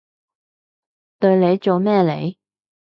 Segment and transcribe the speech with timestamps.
[1.19, 2.35] 對你做咩嚟？